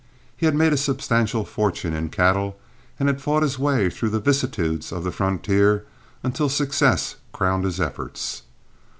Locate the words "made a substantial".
0.55-1.45